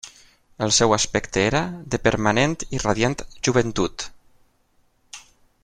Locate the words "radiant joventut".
2.85-4.07